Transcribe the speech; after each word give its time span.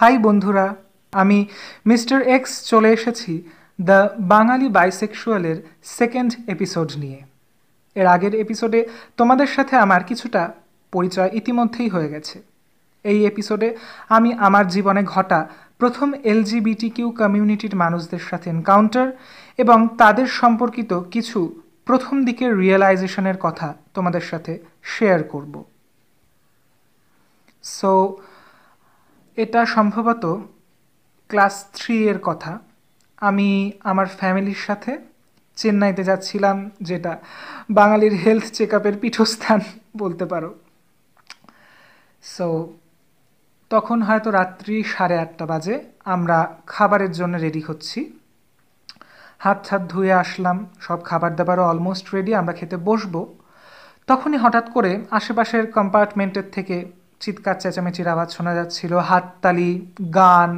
High 0.00 0.18
বন্ধুরা, 0.18 0.74
আমি 1.12 1.46
mister 1.86 2.22
X 2.22 2.64
চলে 2.64 2.92
এসেছি 2.92 3.42
দ্য 3.80 4.08
বাঙালি 4.18 4.68
বাইসেক্সুয়ালের 4.68 5.56
সেকেন্ড 5.82 6.34
এপিসোড 6.46 6.92
নিয়ে। 6.96 7.20
এর 7.94 8.06
আগের 8.06 8.34
এপিসোডে 8.34 8.88
তোমাদের 9.16 9.46
সাথে 9.46 9.76
আমার 9.76 10.04
কিছুটা 10.04 10.52
পরিচয় 10.92 11.30
ইতিমধ্যেই 11.32 11.88
হয়ে 11.88 12.08
গেছে। 12.08 12.42
এই 13.04 13.26
এপিসোডে 13.26 13.76
আমি 14.08 14.32
আমার 14.32 14.68
জীবনে 14.68 15.02
ঘটা 15.04 15.48
প্রথম 15.78 16.14
এলজিবিটি 16.24 16.90
কিউ 16.90 17.10
কমিউনিটির 17.10 17.76
মানুষদের 17.76 18.18
সাথে 18.18 18.50
এনকাউন্টার 18.50 19.12
এবং 19.56 19.88
তাদের 19.98 20.26
সম্পর্কিত 20.26 21.00
কিছু 21.10 21.60
প্রথম 21.84 22.24
দিকের 22.24 22.58
রিয়েলাইজেশনের 22.58 23.36
কথা 23.40 23.74
তোমাদের 23.94 24.20
সাথে 24.20 24.58
শেয়ার 24.82 25.22
করব। 25.22 25.64
সো 27.62 28.16
এটা 29.42 29.60
সম্ভবত 29.76 30.24
ক্লাস 31.30 31.54
থ্রি 31.76 31.96
এর 32.10 32.18
কথা। 32.28 32.52
আমি 33.28 33.48
আমার 33.90 34.06
ফ্যামিলির 34.18 34.60
সাথে 34.66 34.92
চেন্নাইতে 35.56 36.02
যাচ্ছিলাম, 36.04 36.56
যেটা 36.88 37.12
বাঙালির 37.78 38.14
হেলথ 38.22 38.46
চেক 38.56 38.70
আপের 38.78 38.96
পীঠস্থান 39.02 39.60
বলতে 39.96 40.24
পারো। 40.32 40.50
সো 42.34 42.46
তখন 43.70 43.98
হয়তো 44.02 44.28
রাত্রি 44.30 44.76
সাড়ে 44.94 45.16
আটটা 45.18 45.44
বাজে, 45.46 45.76
আমরা 46.14 46.38
খাবারের 46.66 47.12
জন্য 47.12 47.34
রেডি 47.36 47.62
হচ্ছি। 47.68 48.00
হাত 49.44 49.58
ছাত 49.66 49.82
ধুয়ে 49.92 50.12
আসলাম, 50.12 50.56
সব 50.86 50.98
খাবার 51.08 51.32
দাবারও 51.38 51.64
অলমোস্ট 51.70 52.06
রেডি 52.14 52.32
আমরা 52.40 52.54
খেতে 52.58 52.76
বসবো। 52.88 53.20
তখনই 54.06 54.38
হঠাৎ 54.44 54.66
করে 54.74 54.92
আশেপাশের 55.18 55.64
কম্পার্টমেন্টের 55.76 56.48
থেকে 56.56 56.76
চিৎকার, 57.20 57.56
চেঁচামেচির 57.62 58.08
আওয়াজ 58.08 58.28
শোনা 58.36 58.52
যাচ্ছিল, 58.54 58.92
হাততালি, 59.10 59.72
গান 60.14 60.50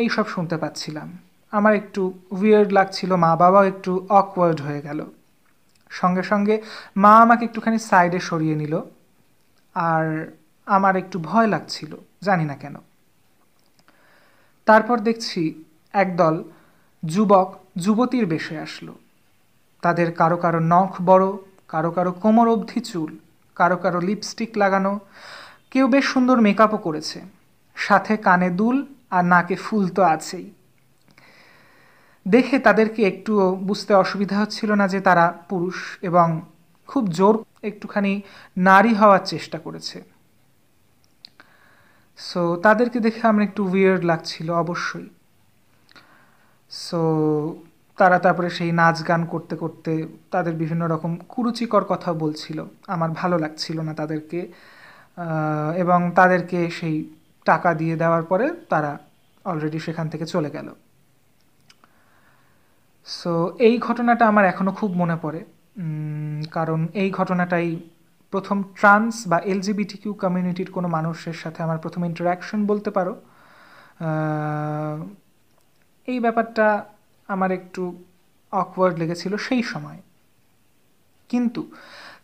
এই 0.00 0.08
সব 0.08 0.26
শুনতে 0.34 0.56
পাচ্ছিলাম। 0.56 1.08
আমার 1.52 1.74
একটু 1.74 2.02
উইয়ার্ড 2.30 2.70
লাগছিল 2.72 3.10
মা 3.24 3.30
বাবাও 3.36 3.64
একটু 3.72 4.06
অকওয়ার্ড 4.20 4.58
হয়ে 4.60 4.82
গেল। 4.82 5.00
সঙ্গে 5.90 6.22
সঙ্গে 6.22 6.54
মা 6.96 7.12
আমাকে 7.24 7.42
একটুখানি 7.44 7.78
সাইডে 7.78 8.20
সরিয়ে 8.20 8.56
নিল, 8.56 8.74
আর 9.76 10.06
আমার 10.66 10.94
একটু 10.96 11.16
ভয় 11.28 11.46
লাগছিল, 11.46 11.92
জানি 12.22 12.44
না 12.44 12.56
কেন। 12.56 12.76
তারপর 14.66 14.96
দেখছি 14.98 15.40
একদল 15.94 16.36
যুবক 17.02 17.48
যুবতীর 17.76 18.26
বেশে 18.26 18.54
আসলো। 18.58 18.94
তাদের 19.82 20.08
কারও 20.20 20.36
কারও 20.36 20.60
নখ 20.74 20.92
বড়, 21.10 21.26
কারও 21.68 21.90
কারও 21.90 22.12
কোমর 22.12 22.48
অবধি 22.48 22.80
চুল, 22.80 23.10
কারও 23.56 23.76
কারও 23.76 24.00
লিপস্টিক 24.00 24.50
লাগানো 24.56 24.92
কেউ 25.72 25.86
বেশ 25.88 26.04
সুন্দর 26.04 26.36
মেকআপও 26.40 26.78
করেছে। 26.78 27.18
সাথে 27.76 28.14
কানে 28.16 28.50
দুল 28.50 28.76
আর 29.10 29.24
নাকে 29.24 29.56
ফুল 29.56 29.84
তো 29.88 30.02
আছেই। 30.14 30.46
দেখে 32.26 32.58
তাদেরকে 32.58 33.00
একটুও 33.02 33.44
বুঝতে 33.68 33.92
অসুবিধা 33.94 34.36
হচ্ছিল 34.42 34.70
না 34.80 34.86
যে 34.88 35.00
তারা 35.00 35.24
পুরুষ 35.48 35.78
এবং 36.02 36.26
খুব 36.88 37.08
জোর 37.08 37.34
একটুখানি 37.62 38.12
নারী 38.56 38.92
হওয়ার 38.94 39.22
চেষ্টা 39.24 39.58
করেছে। 39.58 39.98
সো 42.18 42.56
তাদেরকে 42.56 42.98
দেখে 43.00 43.22
আমার 43.26 43.42
একটু 43.42 43.60
উইয়ার্ড 43.68 44.02
লাগছিল 44.04 44.48
অবশ্যই। 44.64 45.08
সো 46.70 47.00
তারা 47.98 48.18
তারপরে 48.18 48.48
সেই 48.50 48.72
নাচ 48.72 48.96
গান 49.08 49.22
করতে 49.26 49.54
করতে 49.56 49.92
তাদের 50.30 50.54
বিভিন্ন 50.54 50.82
রকম 50.86 51.12
কুরুচিকর 51.28 51.84
কথা 51.84 52.10
বলছিল। 52.12 52.58
আমার 52.86 53.10
ভালো 53.10 53.36
লাগছিল 53.38 53.76
না 53.80 53.92
তাদেরকে। 53.94 54.40
এবং 55.76 56.00
তাদেরকে 56.14 56.70
সেই 56.70 56.96
টাকা 57.44 57.74
দিয়ে 57.74 57.96
দেওয়ার 57.96 58.22
পরে 58.22 58.46
তারা 58.68 58.98
অলরেডি 59.44 59.78
সেখান 59.80 60.08
থেকে 60.08 60.26
চলে 60.26 60.50
গেল। 60.50 60.68
সো 63.06 63.32
এই 63.58 63.78
ঘটনাটা 63.78 64.24
আমার 64.28 64.44
এখনও 64.44 64.72
খুব 64.72 64.90
মনে 64.96 65.16
পড়ে। 65.16 65.44
কারণ 66.50 66.86
এই 66.94 67.10
ঘটনাটাই 67.10 67.68
প্রথম 68.30 68.62
ট্রান্স 68.62 69.14
বা 69.28 69.38
এলজিবিটি 69.38 69.96
কিউ 69.98 70.12
কমিউনিটির 70.12 70.70
কোনো 70.70 70.88
মানুষের 70.88 71.32
সাথে 71.32 71.62
আমার 71.62 71.78
প্রথম 71.78 72.04
ইন্টারাকশন 72.04 72.66
বলতে 72.66 72.90
পারো। 72.90 73.14
এই 76.06 76.20
ব্যাপারটা 76.20 76.84
আমার 77.28 77.50
একটু 77.52 77.82
অকওয়ার্ড 78.52 78.98
লেগেছিল 78.98 79.36
সেই 79.36 79.62
সময়। 79.62 80.00
কিন্তু 81.28 81.62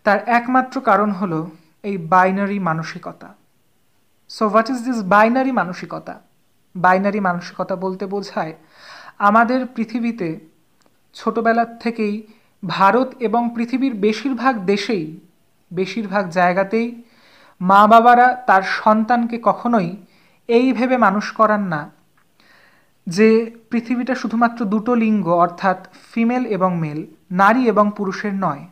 তার 0.05 0.19
একমাত্র 0.27 0.81
কারণ 0.81 1.11
হলো 1.11 1.51
এই 1.89 1.97
বাইনারি 2.13 2.59
মানসিকতা। 2.69 3.29
So 4.31 4.45
what 4.49 4.69
is 4.71 4.79
this 4.89 4.99
binary 5.15 5.53
মানসিকতা? 5.61 6.15
বাইনারি 6.75 7.21
মানসিকতা 7.29 7.75
বলতে 7.85 8.05
বোঝায় 8.07 8.55
আমাদের 9.29 9.61
পৃথিবীতে 9.75 10.29
ছোটবেলার 11.17 11.71
থেকেই 11.79 12.15
ভারত 12.63 13.09
এবং 13.27 13.43
পৃথিবীর 13.57 13.95
বেশিরভাগ 14.07 14.55
দেশেই, 14.73 15.07
বেশিরভাগ 15.71 16.25
জায়গাতেই 16.39 16.89
মা 17.61 17.83
বাবারা 17.87 18.29
তার 18.49 18.65
সন্তানকে 18.79 19.37
কখনোই 19.43 19.89
এই 20.49 20.67
ভেবে 20.73 20.97
মানুষ 21.07 21.27
করান 21.39 21.63
না 21.75 21.83
যে 23.07 23.29
পৃথিবীটা 23.71 24.15
শুধুমাত্র 24.15 24.61
দুটো 24.65 24.93
লিঙ্গ, 24.95 25.27
অর্থাৎ 25.45 25.79
ফিমেল 26.13 26.45
এবং 26.57 26.71
মেল, 26.79 27.01
নারী 27.31 27.63
এবং 27.73 27.87
পুরুষের 27.97 28.35
নয়। 28.35 28.65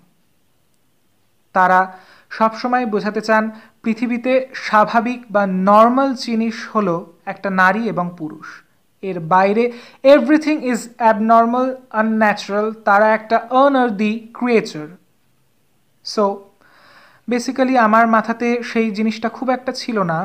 তারা 1.54 1.80
সবসময় 2.30 2.86
বোঝাতে 2.86 3.20
চান, 3.20 3.50
পৃথিবীতে 3.82 4.32
স্বাভাবিক 4.54 5.20
বা 5.30 5.46
নর্মাল 5.46 6.14
জিনিস 6.14 6.56
হলো 6.74 7.12
একটা 7.26 7.50
নারী 7.50 7.82
এবং 7.88 8.10
পুরুষ। 8.18 8.46
এর 9.02 9.20
বাইরে 9.20 9.72
এভরিথিং 10.02 10.56
ইজ 10.64 10.88
অ্যাবনর্মাল 10.96 11.76
আনন্যাচারাল 11.90 12.72
তারা 12.72 13.06
একটা 13.14 13.36
আনআর্দি 13.50 14.12
ক্রিয়েচার 14.34 14.86
সো 16.04 16.24
বেসিক্যালি 17.30 17.78
আমার 17.78 18.06
মাথাতে 18.06 18.62
সেই 18.62 18.90
জিনিসটা 18.90 19.28
খুব 19.28 19.50
একটা 19.50 19.72
ছিল 19.72 20.02
না 20.02 20.18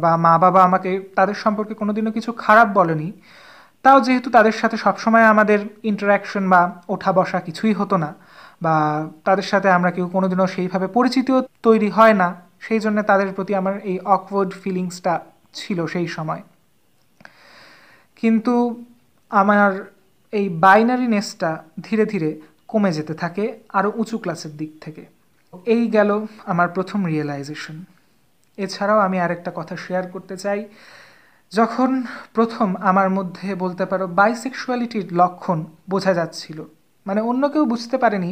বা 0.00 0.16
মা 0.16 0.38
বাবা 0.38 0.60
আমাকে 0.64 0.90
তাদের 1.14 1.34
সম্পর্কে 1.34 1.74
কোনোদিনও 1.74 2.12
কিছু 2.12 2.32
খারাপ 2.32 2.68
বলেনি। 2.68 3.12
তাও 3.82 4.00
যেহেতু 4.00 4.30
তাদের 4.30 4.52
সাথে 4.52 4.76
সবসময় 4.76 5.24
আমাদের 5.24 5.58
ইন্টারাকশন 5.82 6.48
বা 6.48 6.60
ওঠা 6.88 7.12
বসা 7.12 7.40
কিছুই 7.40 7.72
হতো 7.72 7.96
না 7.96 8.14
বা 8.62 9.08
তাদের 9.24 9.44
সাথে 9.44 9.70
আমরা 9.70 9.90
কেউ 9.90 10.08
কোনোদিনও 10.08 10.46
সেইভাবে 10.46 10.86
পরিচিতিও 10.86 11.42
তৈরি 11.62 11.90
হয় 11.90 12.14
না। 12.14 12.40
সেই 12.60 12.80
জন্য 12.80 13.02
তাদের 13.02 13.32
প্রতি 13.32 13.54
আমার 13.54 13.80
এই 13.80 13.98
অকওয়ার্ড 13.98 14.52
ফিলিংসটা 14.52 15.20
ছিল 15.54 15.86
সেই 15.86 16.06
সময়। 16.06 16.42
কিন্তু 18.16 18.84
আমার 19.30 19.92
এই 20.32 20.48
বাইনারিনেসটা 20.48 21.64
ধীরে 21.82 22.04
ধীরে 22.06 22.40
কমে 22.68 22.92
যেতে 22.92 23.14
থাকে 23.14 23.58
আরও 23.68 23.92
উঁচু 23.94 24.18
ক্লাসের 24.18 24.56
দিক 24.56 24.70
থেকে। 24.80 25.04
এই 25.66 25.88
গেল 25.88 26.26
আমার 26.44 26.68
প্রথম 26.68 27.06
রিয়েলাইজেশন 27.06 27.84
এছাড়াও 28.58 28.98
আমি 28.98 29.20
আরেকটা 29.20 29.52
কথা 29.54 29.76
শেয়ার 29.76 30.06
করতে 30.06 30.36
চাই। 30.36 30.68
যখন 31.52 32.02
প্রথম 32.32 32.76
আমার 32.76 33.10
মধ্যে 33.10 33.54
বলতে 33.54 33.84
পারো 33.86 34.06
বাইসেক্সুয়ালিটির 34.06 35.06
লক্ষণ 35.12 35.64
বোঝা 35.90 36.14
যাচ্ছিল 36.14 36.64
মানে 37.06 37.20
অন্য 37.30 37.42
কেউ 37.52 37.64
বুঝতে 37.64 37.96
পারেনি, 37.98 38.30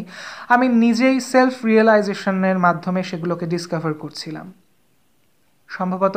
আমি 0.54 0.66
নিজেই 0.84 1.16
সেলফ 1.32 1.54
রিয়েলাইজেশনের 1.70 2.58
মাধ্যমে 2.58 3.00
সেগুলোকে 3.10 3.46
ডিসকভার 3.46 3.92
করছিলাম। 3.94 4.46
সম্ভবত 5.68 6.16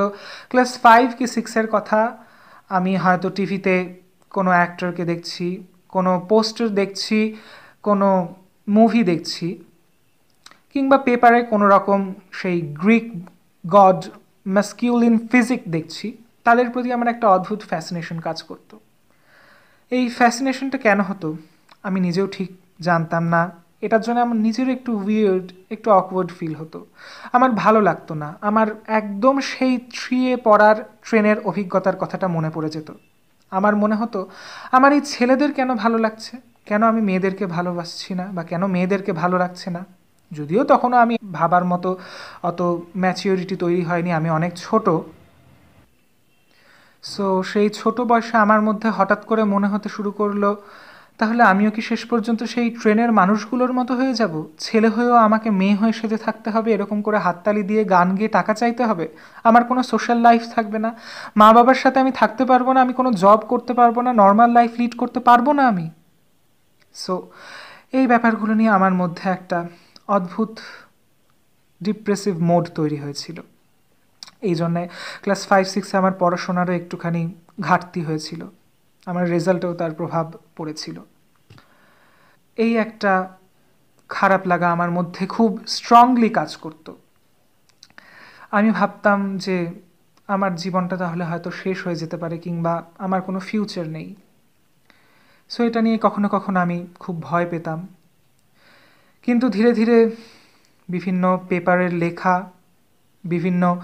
ক্লাস 0.50 0.72
ফাইভ 0.84 1.08
কি 1.18 1.26
সিক্সের 1.36 1.68
কথা, 1.76 2.18
আমি 2.78 2.92
হয়তো 2.98 3.28
টিভিতে 3.30 3.76
কোনো 4.36 4.52
অ্যাক্টরকে 4.58 5.04
দেখছি, 5.06 5.48
কোনো 5.96 6.12
পোস্টার 6.30 6.68
দেখছি, 6.82 7.20
কোনো 7.88 8.10
মুভি 8.68 9.02
দেখছি, 9.04 9.48
কিংবা 10.74 10.98
পেপারে 10.98 11.40
কোনো 11.44 11.66
রকম 11.68 12.00
সেই 12.32 12.58
গ্রিক 12.82 13.08
গড 13.66 14.00
মাস্কিউলিন 14.56 15.16
ফিজিক 15.32 15.62
দেখছি, 15.76 16.08
তাদের 16.44 16.68
প্রতি 16.74 16.90
আমার 16.92 17.08
একটা 17.08 17.28
অদ্ভুত 17.28 17.62
ফ্যাসিনেশন 17.70 18.18
কাজ 18.20 18.38
করত। 18.44 18.72
এই 19.92 20.04
ফ্যাসিনেশনটা 20.10 20.78
কেন 20.78 21.00
হতো? 21.02 21.30
আমি 21.88 22.00
নিজেও 22.00 22.28
ঠিক 22.28 22.50
জানতাম 22.82 23.24
না। 23.24 23.42
এটার 23.82 24.02
জন্য 24.02 24.20
আমার 24.20 24.38
নিজেরও 24.38 24.72
একটু 24.72 24.92
উইয়ার্ড 25.00 25.48
একটু 25.72 25.88
অকওয়ার্ড 25.92 26.32
ফিল 26.40 26.54
হতো। 26.56 26.80
আমার 27.34 27.52
ভালো 27.64 27.80
লাগতো 27.82 28.14
না। 28.14 28.30
আমার 28.42 28.68
একদম 29.00 29.36
সেই 29.40 29.74
থ্রিয়ে 29.78 30.38
পড়ার 30.38 30.78
ট্রেনের 31.04 31.38
অভিজ্ঞতার 31.40 31.96
কথাটা 31.96 32.28
মনে 32.28 32.50
পড়ে 32.50 32.70
যেত। 32.70 32.90
আমার 33.52 33.76
মনে 33.76 33.96
হতো, 33.96 34.20
আমার 34.72 34.92
এই 34.94 35.02
ছেলেদের 35.02 35.54
কেন 35.54 35.70
ভালো 35.76 35.98
লাগছে? 35.98 36.34
কেন 36.66 36.82
আমি 36.84 37.02
মেয়েদেরকে 37.02 37.46
ভালোবাসছি 37.46 38.12
না? 38.14 38.26
বা 38.34 38.44
কেন 38.44 38.66
মেয়েদেরকে 38.66 39.12
ভালো 39.14 39.36
লাগছে 39.38 39.70
না? 39.70 39.82
যদিও 40.32 40.64
তখনও 40.64 40.98
আমি 40.98 41.16
ভাবার 41.32 41.66
মতো 41.66 41.90
অত 42.44 42.60
ম্যাচিওরিটি 42.98 43.56
তৈরি 43.56 43.82
হয়নি, 43.82 44.12
আমি 44.12 44.30
অনেক 44.30 44.52
ছোট। 44.56 44.90
সো 47.04 47.44
সেই 47.44 47.70
ছোট 47.70 48.02
বয়সে 48.02 48.36
আমার 48.38 48.62
মধ্যে 48.62 48.90
হঠাৎ 48.90 49.22
করে 49.26 49.44
মনে 49.44 49.68
হতে 49.68 49.88
শুরু 49.90 50.12
করল 50.12 50.44
তাহলে 51.20 51.44
আমিও 51.44 51.72
কি 51.72 51.82
শেষ 51.82 52.06
পর্যন্ত 52.06 52.44
সেই 52.44 52.70
ট্রেনের 52.70 53.12
মানুষগুলোর 53.12 53.74
মতো 53.74 53.94
হয়ে 53.96 54.14
যাব? 54.14 54.34
ছেলে 54.60 54.90
হয়েও 54.90 55.16
আমাকে 55.16 55.50
মেয়ে 55.52 55.76
হয়ে 55.76 55.94
সেজে 55.94 56.18
থাকতে 56.18 56.50
হবে, 56.50 56.74
এরকম 56.74 57.02
করে 57.02 57.18
হাততালি 57.18 57.64
দিয়ে 57.64 57.84
গান 57.84 58.16
গেয়ে 58.16 58.30
টাকা 58.30 58.54
চাইতে 58.54 58.84
হবে? 58.86 59.06
আমার 59.44 59.64
কোনো 59.64 59.84
সোশ্যাল 59.84 60.18
লাইফ 60.18 60.44
থাকবে 60.56 60.80
না। 60.80 60.96
মা 61.38 61.54
বাবার 61.54 61.76
সাথে 61.76 62.00
আমি 62.00 62.12
থাকতে 62.12 62.46
পারব 62.46 62.72
না, 62.72 62.82
আমি 62.82 62.94
কোনো 62.94 63.12
জব 63.12 63.40
করতে 63.48 63.74
পারব 63.74 64.02
না 64.02 64.14
নর্মাল 64.14 64.50
লাইফ 64.52 64.72
লিড 64.80 64.94
করতে 64.98 65.20
পারব 65.20 65.52
না 65.52 65.68
আমি। 65.68 65.90
সো 66.94 67.28
এই 67.94 68.08
ব্যাপারগুলো 68.08 68.54
নিয়ে 68.54 68.70
আমার 68.70 68.94
মধ্যে 68.94 69.30
একটা 69.30 69.58
অদ্ভুত 70.08 70.60
ডিপ্রেসিভ 71.82 72.34
মোড 72.42 72.66
তৈরি 72.76 72.98
হয়েছিল। 72.98 73.38
এই 74.42 74.56
জন্যে 74.56 74.90
ক্লাস 75.24 75.48
ফাইভ 75.48 75.66
সিক্সে 75.68 75.98
আমার 75.98 76.14
পড়াশোনারও 76.20 76.74
একটুখানি 76.74 77.22
ঘাটতি 77.62 78.02
হয়েছিল। 78.02 78.42
আমার 79.06 79.30
রেজাল্টেও 79.30 79.74
তার 79.74 79.92
প্রভাব 79.92 80.32
পড়েছিল। 80.56 81.02
এই 82.58 82.76
একটা 82.76 83.38
খারাপ 84.10 84.48
লাগা 84.48 84.72
আমার 84.72 84.92
মধ্যে 84.92 85.28
খুব 85.28 85.60
স্ট্রংলি 85.68 86.30
কাজ 86.30 86.58
করতো। 86.58 86.98
আমি 88.52 88.72
ভাবতাম 88.72 89.38
যে 89.38 89.68
আমার 90.28 90.56
জীবনটা 90.56 90.98
তাহলে 90.98 91.24
হয়তো 91.24 91.52
শেষ 91.52 91.88
হয়ে 91.88 91.96
যেতে 91.96 92.18
পারে 92.18 92.38
কিংবা 92.38 92.84
আমার 92.98 93.22
কোনো 93.22 93.40
ফিউচার 93.40 93.88
নেই। 93.88 94.16
সো 95.50 95.64
এটা 95.64 95.82
নিয়ে 95.82 95.98
কখনো 96.02 96.30
কখনো 96.30 96.60
আমি 96.60 96.88
খুব 97.00 97.22
ভয় 97.22 97.48
পেতাম। 97.50 97.88
কিন্তু 99.24 99.50
ধীরে 99.50 99.74
ধীরে 99.74 100.12
বিভিন্ন 100.90 101.40
পেপারের 101.50 101.94
লেখা, 101.94 102.52
বিভিন্ন 103.24 103.82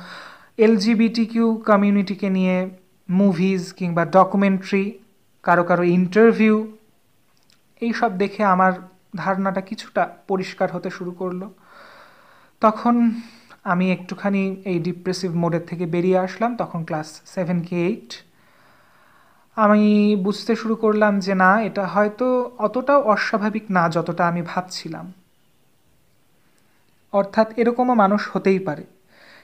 এলজিবিটি 0.58 1.26
কিউ 1.26 1.64
কমিউনিটিকে 1.66 2.30
নিয়ে 2.30 2.70
মুভিজ 3.10 3.74
কিংবা 3.74 4.06
ডকুমেন্টারি 4.06 5.00
কারও 5.44 5.64
কারও 5.64 5.84
ইন্টারভিউ 5.84 6.78
এইসব 7.82 8.18
দেখে 8.18 8.44
আমার 8.44 8.74
ধারণাটা 9.16 9.62
কিছুটা 9.62 10.08
পরিষ্কার 10.28 10.72
হতে 10.72 10.90
শুরু 10.90 11.12
করল। 11.12 11.50
তখন 12.62 13.12
আমি 13.64 13.92
একটুখানি 13.92 14.62
এই 14.66 14.80
ডিপ্রেসিভ 14.80 15.36
মোডের 15.36 15.64
থেকে 15.68 15.86
বেরিয়ে 15.86 16.18
আসলাম, 16.18 16.56
তখন 16.56 16.84
ক্লাস 16.84 17.22
সেভেন 17.26 17.62
কি 17.62 17.76
এইট 17.76 18.14
আমি 19.56 20.16
বুঝতে 20.16 20.56
শুরু 20.56 20.76
করলাম 20.76 21.20
যে 21.20 21.36
না, 21.36 21.62
এটা 21.62 21.88
হয়তো 21.88 22.52
অতটাও 22.58 23.02
অস্বাভাবিক 23.02 23.66
না 23.72 23.90
যতটা 23.90 24.28
আমি 24.28 24.42
ভাবছিলাম। 24.42 25.14
অর্থাৎ 27.14 27.48
এরকমও 27.58 27.94
মানুষ 27.94 28.30
হতেই 28.34 28.60
পারে। 28.60 28.84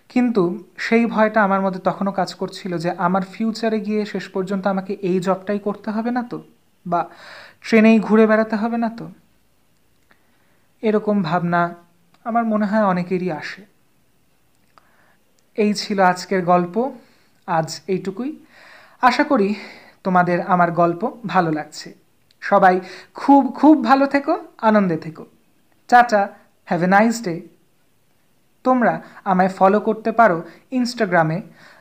কিন্তু 0.09 0.63
সেই 0.77 1.06
ভয়টা 1.06 1.44
আমার 1.44 1.62
মধ্যে 1.62 1.80
তখনও 1.80 2.12
কাজ 2.12 2.33
করছিল 2.33 2.77
যে 2.77 2.92
আমার 2.92 3.21
ফিউচারে 3.21 3.80
গিয়ে 3.80 4.06
শেষ 4.06 4.30
পর্যন্ত 4.30 4.68
আমাকে 4.68 4.94
এই 4.94 5.19
জবটাই 5.19 5.59
করতে 5.59 5.92
হবে 5.92 6.12
না 6.12 6.24
তো? 6.24 6.44
বা 6.86 7.09
ট্রেনেই 7.62 8.00
ঘুরে 8.00 8.27
বেড়াতে 8.27 8.56
হবে 8.56 8.77
না 8.77 8.89
তো? 8.89 9.12
এরকম 10.81 11.24
ভাবনা 11.24 11.75
আমার 12.24 12.45
মনে 12.45 12.65
হয় 12.65 12.83
অনেকেরই 12.83 13.31
আসে। 13.31 13.65
এই 15.56 15.74
ছিল 15.74 16.00
আজকের 16.00 16.45
গল্প। 16.45 16.92
আজ 17.48 17.81
এইটুকুই। 17.88 18.45
আশা 19.01 19.24
করি 19.24 19.56
তোমাদের 20.03 20.42
আমার 20.42 20.71
গল্প 20.71 21.12
ভালো 21.27 21.51
লাগছে। 21.51 21.94
সবাই 22.42 22.80
খুব 23.13 23.56
খুব 23.56 23.83
ভালো 23.83 24.06
থেকো, 24.06 24.39
আনন্দে 24.57 24.98
থেকো। 24.98 25.25
Tata 25.88 26.27
have 26.65 26.83
a 26.83 26.88
nice 26.88 27.24
day 27.24 27.42
তোমরা 28.68 28.94
আমায় 29.31 29.52
ফলো 29.58 29.80
করতে 29.88 30.12
পারো 30.19 30.38
ইনস্টাগ্রামে 30.72 31.38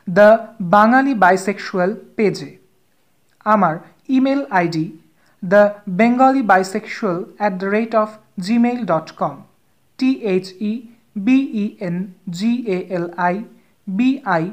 দ্য 0.07 0.29
বাঙালি 0.75 1.13
বাইসেক্সুয়াল 1.23 1.91
পেজে 2.17 2.49
আমার 3.45 3.75
email 4.09 4.41
ID 4.51 4.85
the 5.43 5.61
Bengali 5.99 6.43
bisexual 6.51 7.17
at 7.39 7.53
the 7.61 7.67
rate 7.75 7.93
of 8.03 8.09
Gmail 8.45 8.79
dot 8.91 9.07
com 9.21 9.35
T 9.99 10.09
H 10.33 10.45
E 10.61 10.73
B E 11.25 11.65
N 11.87 11.95
G 12.37 12.51
L 12.89 13.07
I 13.27 13.35
B 13.87 14.09
I 14.27 14.43